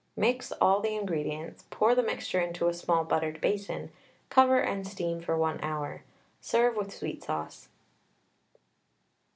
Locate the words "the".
0.81-0.95, 1.93-2.01